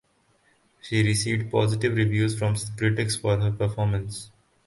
She 0.81 1.03
received 1.03 1.51
positive 1.51 1.95
reviews 1.95 2.35
from 2.35 2.55
critics 2.75 3.15
for 3.15 3.37
her 3.37 3.51
performance. 3.51 4.31